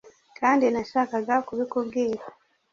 [0.39, 2.21] kandi nashakaga kubikubwira.